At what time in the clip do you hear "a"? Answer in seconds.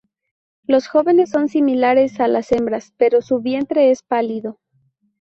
2.19-2.27